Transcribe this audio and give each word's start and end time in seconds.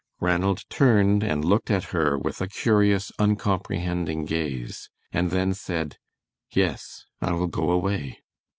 Ranald 0.19 0.67
turned 0.67 1.21
and 1.21 1.45
looked 1.45 1.69
at 1.69 1.83
her 1.93 2.17
with 2.17 2.41
a 2.41 2.47
curious 2.47 3.11
uncomprehending 3.19 4.25
gaze, 4.25 4.89
and 5.13 5.29
then 5.29 5.53
said, 5.53 5.99
"Yes, 6.49 7.05
I 7.21 7.33
will 7.33 7.45
go 7.45 7.69
away." 7.69 8.21